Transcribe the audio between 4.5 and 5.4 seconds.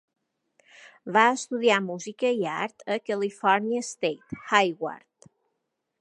Hayward.